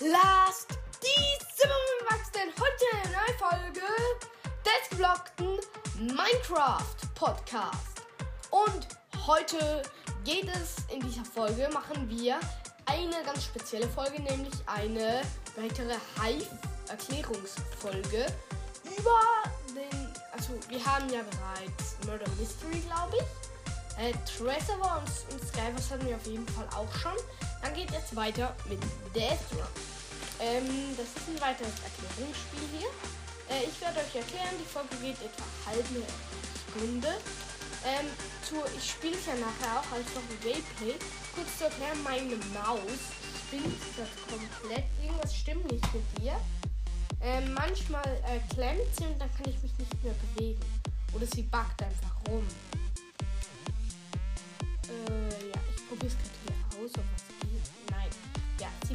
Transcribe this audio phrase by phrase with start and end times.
[0.00, 0.68] Last,
[1.02, 2.48] die Zimmerwachsen.
[2.58, 3.84] Heute eine neue Folge
[4.64, 5.60] des geblockten
[5.98, 8.00] Minecraft Podcast.
[8.48, 8.88] Und
[9.26, 9.82] heute
[10.24, 12.40] geht es in dieser Folge, machen wir
[12.86, 15.20] eine ganz spezielle Folge, nämlich eine
[15.56, 18.24] weitere Hive-Erklärungsfolge
[18.84, 19.20] über
[19.74, 23.24] den, also wir haben ja bereits Murder Mystery, glaube ich.
[24.02, 27.18] Äh, Treasure und, und Skywars hatten wir auf jeden Fall auch schon.
[27.62, 28.80] Dann geht es weiter mit
[29.14, 29.66] Death Run.
[30.40, 32.88] Ähm, das ist ein weiteres Erklärungsspiel hier.
[33.50, 36.02] Äh, ich werde euch erklären, die Folge geht etwa halbe
[36.70, 37.08] Stunde.
[37.84, 38.06] Ähm,
[38.42, 40.96] zu, ich spiele es ja nachher auch als noch ein Gameplay.
[41.34, 43.00] Kurz zu erklären, meine Maus
[43.46, 44.84] spinnt das komplett.
[45.02, 46.36] Irgendwas stimmt nicht mit ihr.
[47.22, 50.60] Ähm, manchmal äh, klemmt sie und dann kann ich mich nicht mehr bewegen.
[51.12, 52.46] Oder sie backt einfach rum.
[54.88, 57.29] Äh, ja, ich probiere es gerade hier aus, ob was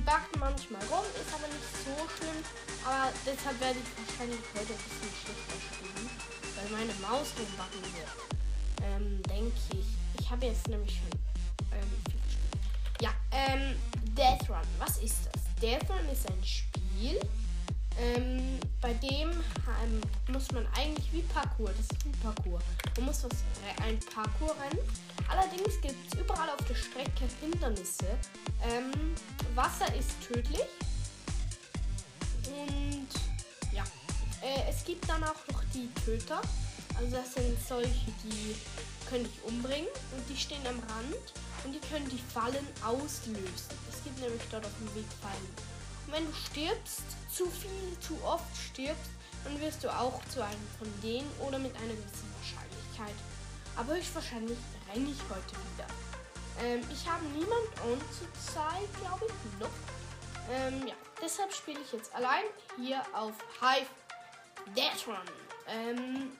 [0.06, 2.40] backt manchmal rum, ist aber nicht so schlimm.
[2.86, 6.10] Aber deshalb werde ich wahrscheinlich heute ein bisschen schlechter spielen,
[6.56, 8.14] weil meine Maus rumbacken wird.
[8.86, 9.86] Ähm, denke ich.
[10.20, 11.20] Ich habe jetzt nämlich schon
[11.74, 12.66] ähm, viel gespielt.
[13.02, 13.76] Ja, ähm,
[14.16, 14.68] Death Run.
[14.80, 15.42] Was ist das?
[15.62, 17.20] Death Run ist ein Spiel,
[18.00, 20.02] ähm, bei dem ähm,
[20.32, 22.60] muss man eigentlich wie Parkour, das ist wie Parkour.
[22.98, 24.86] Man muss was, äh, ein Parkour rennen.
[25.30, 28.18] Allerdings gibt es überall auf der Strecke Hindernisse.
[28.64, 29.16] Ähm,
[29.56, 30.66] Wasser ist tödlich.
[32.48, 33.08] Und
[33.74, 33.84] ja,
[34.42, 36.42] äh, es gibt dann auch noch die Töter.
[36.98, 38.56] Also das sind solche, die
[39.10, 43.76] können dich umbringen und die stehen am Rand und die können die Fallen auslösen.
[43.90, 45.75] Es gibt nämlich dort auf dem Weg Fallen.
[46.08, 49.12] Wenn du stirbst, zu viel, zu oft stirbst,
[49.44, 53.16] dann wirst du auch zu einem von denen oder mit einer gewissen Wahrscheinlichkeit.
[53.76, 54.58] Aber höchstwahrscheinlich
[54.92, 55.88] renne ich heute wieder.
[56.62, 59.70] Ähm, ich habe niemand on zur Zeit, glaube ich, noch.
[60.50, 62.44] Ähm, ja, deshalb spiele ich jetzt allein
[62.78, 63.90] hier auf Hive
[64.76, 65.18] Death Run.
[65.68, 66.32] Ähm,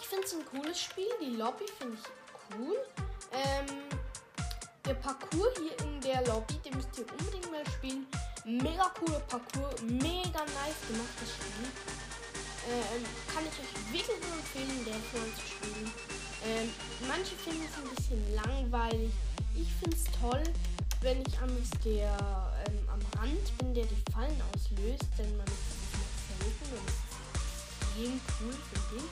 [0.00, 1.08] ich finde es ein cooles Spiel.
[1.20, 2.76] Die Lobby finde ich cool.
[3.32, 3.66] Ähm,
[4.84, 8.06] der Parcours hier in der Lobby, den müsst ihr unbedingt mal spielen.
[8.46, 11.64] Mega cooler Parcours, mega nice gemachtes Spiel.
[12.68, 15.90] Ähm, kann ich euch wirklich nur empfehlen, Death Run zu spielen.
[16.44, 16.68] Ähm,
[17.08, 19.12] manche finden es ein bisschen langweilig.
[19.56, 20.44] Ich finde es toll,
[21.00, 21.48] wenn ich am,
[21.86, 22.12] der,
[22.68, 26.84] ähm, am Rand bin, der die Fallen auslöst, denn man ist ein bisschen selten und
[26.84, 27.00] ist
[27.80, 29.08] extrem cool, finde ich.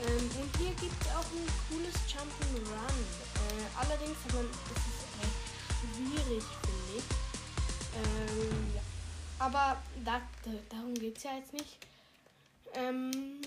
[0.00, 2.96] Ähm, und hier gibt es auch ein cooles Jump'n'Run.
[3.36, 4.48] Äh, allerdings hat man,
[5.98, 7.04] schwierig, finde ich.
[7.96, 8.80] Ähm, ja.
[9.38, 11.78] Aber da, da, darum geht es ja jetzt nicht.
[12.74, 13.40] Ähm,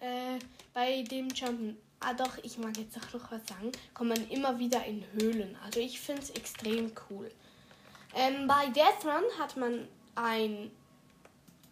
[0.00, 0.38] äh,
[0.74, 4.58] bei dem Jumpen, ah doch, ich mag jetzt auch noch was sagen, kommt man immer
[4.58, 5.56] wieder in Höhlen.
[5.64, 7.30] Also ich finde es extrem cool.
[8.14, 10.70] Ähm, bei Death Run hat man ein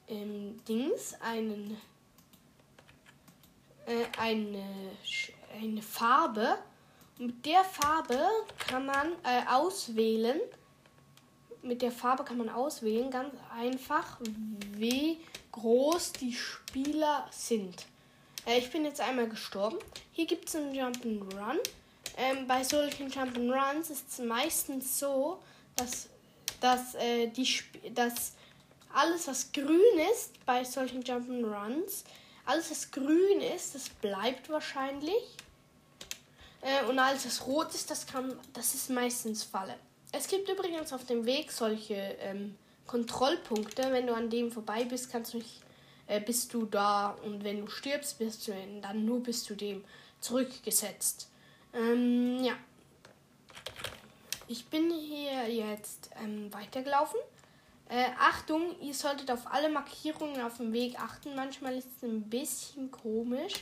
[0.09, 1.77] ähm, Dings, einen
[3.87, 4.65] äh, eine,
[5.61, 6.59] eine Farbe.
[7.21, 8.19] Mit der Farbe
[8.67, 10.41] kann man äh, auswählen.
[11.61, 14.19] Mit der Farbe kann man auswählen, ganz einfach,
[14.73, 15.21] wie
[15.53, 17.85] groß die Spieler sind.
[18.47, 19.77] Äh, ich bin jetzt einmal gestorben.
[20.13, 21.59] Hier gibt es einen Jump'n'Run.
[22.17, 25.43] Ähm, bei solchen Jump'n'Runs ist es meistens so,
[25.77, 26.09] dass,
[26.63, 27.47] dass, äh, die
[27.95, 28.33] dass
[28.95, 32.05] alles, was grün ist bei solchen Jump'n'Runs,
[32.47, 35.37] alles, was grün ist, das bleibt wahrscheinlich.
[36.60, 39.75] Äh, und alles, was rot ist, das, kann, das ist meistens Falle.
[40.12, 42.56] Es gibt übrigens auf dem Weg solche ähm,
[42.87, 43.93] Kontrollpunkte.
[43.93, 45.62] Wenn du an dem vorbei bist, kannst du nicht,
[46.06, 47.16] äh, bist du da.
[47.25, 49.84] Und wenn du stirbst, bist du in, dann nur bis zu dem
[50.21, 51.28] zurückgesetzt.
[51.72, 52.54] Ähm, ja.
[54.48, 57.21] Ich bin hier jetzt ähm, weitergelaufen.
[57.88, 61.34] Äh, Achtung, ihr solltet auf alle Markierungen auf dem Weg achten.
[61.37, 63.54] Manchmal ist es ein bisschen komisch.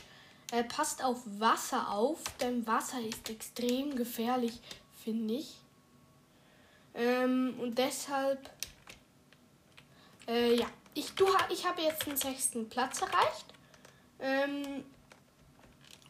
[0.51, 4.59] Äh, passt auf Wasser auf, denn Wasser ist extrem gefährlich,
[5.03, 5.57] finde ich.
[6.95, 8.49] Ähm, und deshalb,
[10.27, 11.13] äh, ja, ich,
[11.49, 13.45] ich habe jetzt den sechsten Platz erreicht.
[14.19, 14.83] Ähm,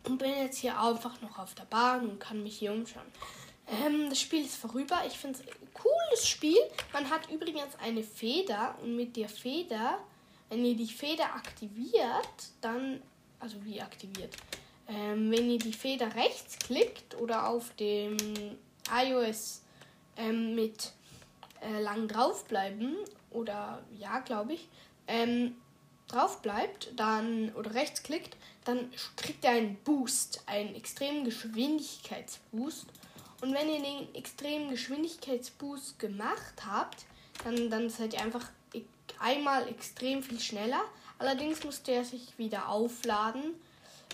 [0.04, 3.06] und bin jetzt hier einfach noch auf der Bahn und kann mich hier umschauen.
[3.68, 5.02] Ähm, das Spiel ist vorüber.
[5.06, 6.58] Ich finde es ein cooles Spiel.
[6.94, 10.00] Man hat übrigens eine Feder und mit der Feder,
[10.50, 12.28] wenn ihr die Feder aktiviert,
[12.62, 13.02] dann,
[13.40, 14.36] also wie aktiviert,
[14.88, 18.18] ähm, wenn ihr die Feder rechts klickt oder auf dem
[18.92, 19.62] iOS
[20.18, 20.92] ähm, mit
[21.62, 22.96] äh, lang draufbleiben
[23.32, 24.68] oder ja, glaube ich,
[25.08, 25.56] ähm,
[26.08, 32.88] drauf bleibt, dann oder rechts klickt, dann kriegt er einen Boost, einen extremen Geschwindigkeitsboost
[33.42, 37.06] Und wenn ihr den extremen Geschwindigkeitsboost gemacht habt,
[37.44, 38.50] dann, dann seid ihr einfach
[39.20, 40.82] einmal extrem viel schneller.
[41.20, 43.56] Allerdings muss der sich wieder aufladen.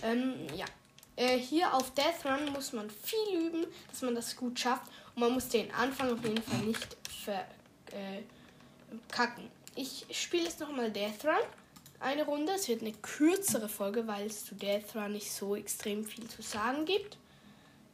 [0.02, 0.66] Ähm, ja.
[1.14, 4.90] Äh, hier auf Death Run muss man viel üben, dass man das gut schafft.
[5.14, 9.44] Und man muss den Anfang auf jeden Fall nicht verkacken.
[9.44, 11.46] Äh, ich spiele jetzt nochmal Death Run.
[12.00, 12.52] Eine Runde.
[12.52, 16.42] Es wird eine kürzere Folge, weil es zu Death Run nicht so extrem viel zu
[16.42, 17.16] sagen gibt.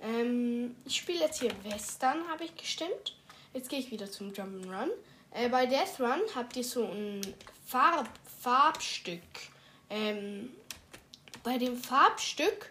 [0.00, 3.16] Ähm, ich spiele jetzt hier Western, habe ich gestimmt.
[3.54, 4.88] Jetzt gehe ich wieder zum Jump'n'Run.
[5.30, 7.20] Äh, bei Death Run habt ihr so ein
[7.66, 8.08] Farb
[8.42, 9.22] Farbstück.
[9.88, 10.50] Ähm,
[11.44, 12.70] bei dem Farbstück,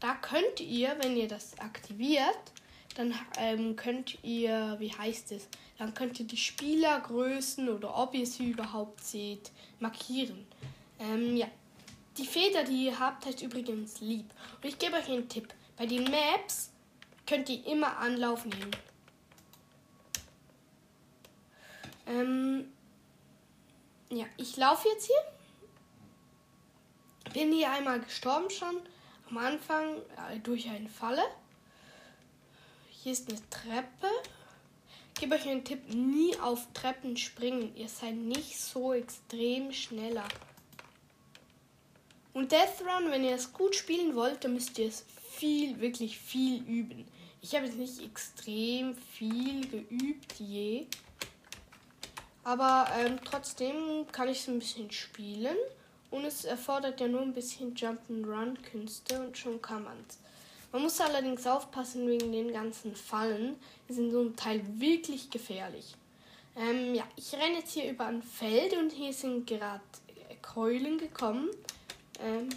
[0.00, 2.38] da könnt ihr, wenn ihr das aktiviert,
[2.96, 5.48] dann ähm, könnt ihr, wie heißt es,
[5.78, 10.46] dann könnt ihr die Spielergrößen oder ob ihr sie überhaupt seht, markieren.
[10.98, 11.46] Ähm, ja.
[12.18, 14.26] Die Feder, die ihr habt, heißt übrigens lieb.
[14.56, 15.54] Und ich gebe euch einen Tipp.
[15.76, 16.70] Bei den Maps
[17.26, 18.70] könnt ihr immer Anlauf nehmen.
[22.06, 22.66] Ähm,
[24.16, 25.32] ja, ich laufe jetzt hier.
[27.32, 28.76] Bin hier einmal gestorben schon.
[29.30, 29.96] Am Anfang
[30.42, 31.22] durch eine Falle.
[32.90, 34.08] Hier ist eine Treppe.
[35.14, 37.74] Ich gebe euch einen Tipp, nie auf Treppen springen.
[37.76, 40.28] Ihr seid nicht so extrem schneller.
[42.34, 46.18] Und Death Run, wenn ihr es gut spielen wollt, dann müsst ihr es viel, wirklich
[46.18, 47.06] viel üben.
[47.40, 50.86] Ich habe jetzt nicht extrem viel geübt je.
[52.44, 55.56] Aber ähm, trotzdem kann ich es ein bisschen spielen.
[56.10, 60.18] Und es erfordert ja nur ein bisschen Jump'n'Run-Künste und schon kann man es.
[60.70, 63.56] Man muss allerdings aufpassen wegen den ganzen Fallen.
[63.88, 65.94] Die sind so ein Teil wirklich gefährlich.
[66.56, 69.80] Ähm, ja, ich renne jetzt hier über ein Feld und hier sind gerade
[70.42, 71.48] Keulen gekommen.
[72.20, 72.48] Ähm,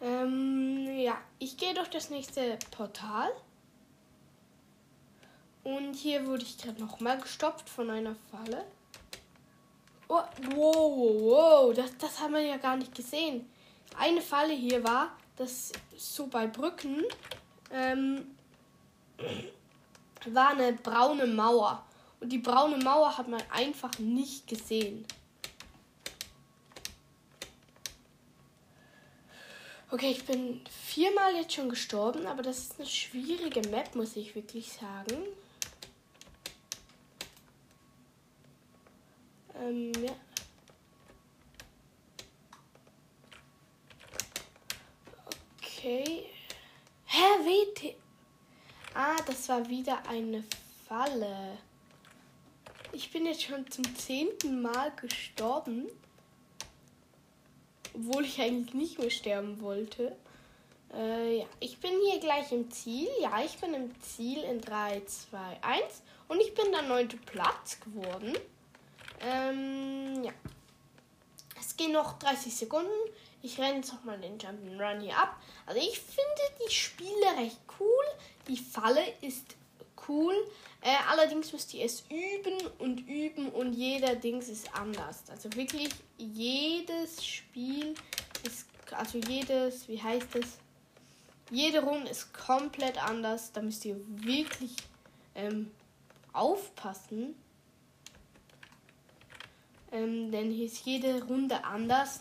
[0.00, 3.30] ähm, ja, ich gehe durch das nächste Portal.
[5.76, 8.64] Und hier wurde ich gerade nochmal gestoppt von einer Falle.
[10.08, 10.22] Oh,
[10.52, 13.48] wow, wow, das, das haben wir ja gar nicht gesehen.
[13.96, 17.04] Eine Falle hier war, dass so bei Brücken
[17.72, 18.26] ähm,
[20.26, 21.84] war eine braune Mauer.
[22.18, 25.06] Und die braune Mauer hat man einfach nicht gesehen.
[29.92, 34.34] Okay, ich bin viermal jetzt schon gestorben, aber das ist eine schwierige Map, muss ich
[34.34, 35.16] wirklich sagen.
[39.60, 40.12] Ähm, ja.
[45.62, 46.26] Okay.
[47.04, 47.94] Hä, WT?
[48.94, 50.44] Ah, das war wieder eine
[50.88, 51.58] Falle.
[52.92, 55.88] Ich bin jetzt schon zum zehnten Mal gestorben.
[57.94, 60.16] Obwohl ich eigentlich nicht mehr sterben wollte.
[60.92, 63.08] Äh, ja, ich bin hier gleich im Ziel.
[63.20, 66.02] Ja, ich bin im Ziel in 3, 2, 1.
[66.28, 68.32] Und ich bin der neunte Platz geworden.
[69.20, 70.32] Ähm, ja.
[71.58, 72.90] Es gehen noch 30 Sekunden.
[73.42, 75.36] Ich renne jetzt nochmal den Jump'n'Run hier ab.
[75.66, 78.04] Also ich finde die Spiele recht cool.
[78.48, 79.56] Die Falle ist
[80.08, 80.34] cool.
[80.82, 85.22] Äh, allerdings müsst ihr es üben und üben und jeder Dings ist anders.
[85.30, 87.94] Also wirklich jedes Spiel
[88.44, 90.58] ist, also jedes, wie heißt es?
[91.50, 93.52] Jede Runde ist komplett anders.
[93.52, 94.76] Da müsst ihr wirklich
[95.34, 95.70] ähm,
[96.32, 97.34] aufpassen.
[99.92, 102.20] Ähm, denn hier ist jede Runde anders.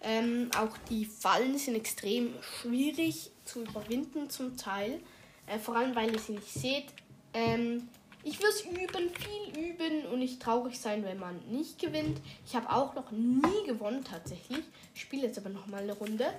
[0.00, 5.00] Ähm, auch die Fallen sind extrem schwierig zu überwinden zum Teil.
[5.46, 6.86] Äh, vor allem, weil ihr sie nicht seht.
[7.34, 7.88] Ähm,
[8.24, 12.20] ich würde es üben, viel üben und nicht traurig sein, wenn man nicht gewinnt.
[12.46, 14.64] Ich habe auch noch nie gewonnen tatsächlich.
[14.94, 16.32] Ich spiele jetzt aber noch mal eine Runde.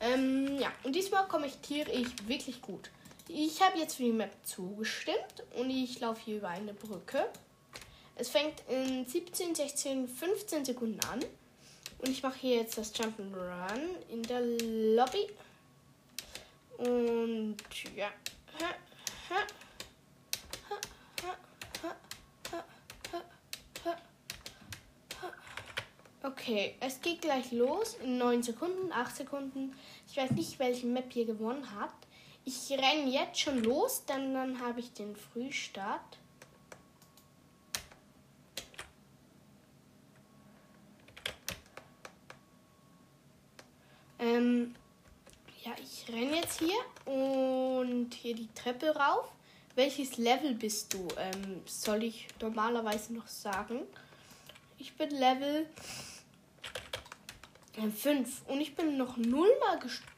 [0.00, 2.90] Ähm, ja, und diesmal kommentiere ich wirklich gut.
[3.28, 7.26] Ich habe jetzt für die Map zugestimmt und ich laufe hier über eine Brücke.
[8.16, 11.20] Es fängt in 17, 16, 15 Sekunden an.
[11.98, 13.80] Und ich mache hier jetzt das Jump'n'Run
[14.10, 15.28] in der Lobby.
[16.78, 17.56] Und
[17.96, 18.10] ja.
[26.22, 29.76] Okay, es geht gleich los in 9 Sekunden, 8 Sekunden.
[30.08, 31.94] Ich weiß nicht, welche Map hier gewonnen hat.
[32.44, 36.18] Ich renne jetzt schon los, dann, dann habe ich den Frühstart.
[44.44, 44.74] Ähm,
[45.64, 49.30] ja, ich renne jetzt hier und hier die Treppe rauf.
[49.74, 51.08] Welches Level bist du?
[51.16, 53.80] Ähm, soll ich normalerweise noch sagen?
[54.78, 55.66] Ich bin Level
[57.74, 60.12] 5 und ich bin noch nullmal gestorben.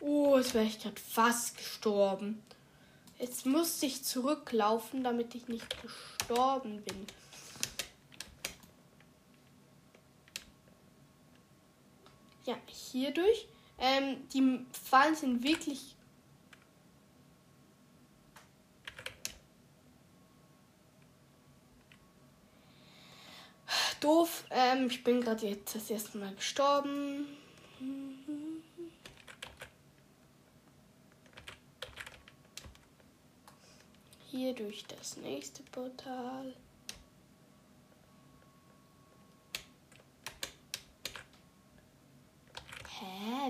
[0.00, 2.42] Oh, jetzt wäre ich gerade fast gestorben.
[3.18, 7.06] Jetzt musste ich zurücklaufen, damit ich nicht gestorben bin.
[12.50, 12.56] Ja,
[12.90, 13.46] hierdurch.
[13.78, 15.96] Ähm, die Fallen sind wirklich
[24.00, 24.44] doof.
[24.50, 27.26] Ähm, ich bin gerade jetzt das erste Mal gestorben.
[34.30, 36.54] Hier durch das nächste Portal.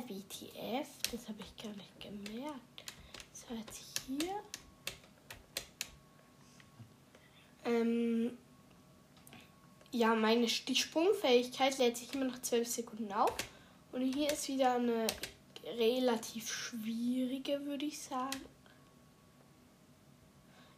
[0.08, 0.88] WTF?
[1.12, 2.84] Das habe ich gar nicht gemerkt.
[3.32, 4.42] So, jetzt hier.
[7.64, 8.36] Ähm,
[9.92, 13.34] ja, meine die Sprungfähigkeit lädt sich immer noch 12 Sekunden auf.
[13.92, 15.06] Und hier ist wieder eine
[15.76, 18.40] relativ schwierige, würde ich sagen.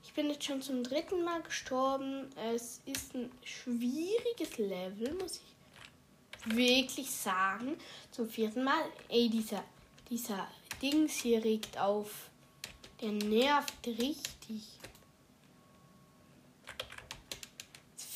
[0.05, 2.29] Ich bin jetzt schon zum dritten Mal gestorben.
[2.55, 5.62] Es ist ein schwieriges Level, muss ich
[6.45, 7.77] wirklich sagen.
[8.11, 8.85] Zum vierten Mal.
[9.09, 9.65] Ey, dieser,
[10.11, 10.49] dieser
[10.81, 12.31] Dings hier regt auf.
[13.01, 14.63] Der nervt richtig.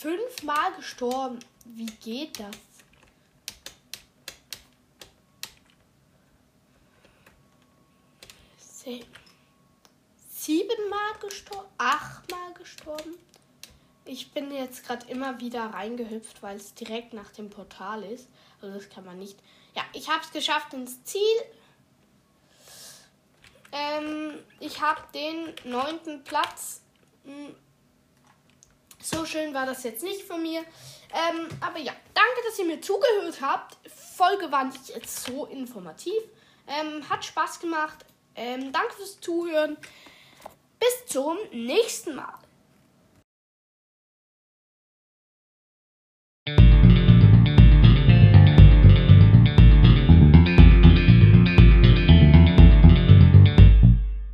[0.06, 1.38] fünfmal gestorben.
[1.64, 2.54] Wie geht das?
[10.30, 11.68] Siebenmal gestorben?
[11.76, 13.16] Achtmal gestorben?
[14.06, 18.28] Ich bin jetzt gerade immer wieder reingehüpft, weil es direkt nach dem Portal ist.
[18.60, 19.38] Also das kann man nicht.
[19.75, 21.20] Ja, ich habe es geschafft ins Ziel.
[23.72, 26.80] Ähm, ich habe den neunten Platz
[27.25, 27.54] hm,
[29.02, 30.60] so schön war das jetzt nicht von mir.
[30.60, 33.76] Ähm, aber ja, danke, dass ihr mir zugehört habt.
[33.88, 36.22] Folge war nicht jetzt so informativ.
[36.66, 38.04] Ähm, hat Spaß gemacht.
[38.34, 39.76] Ähm, danke fürs Zuhören.
[40.80, 42.34] Bis zum nächsten Mal.
[46.46, 46.85] thank you.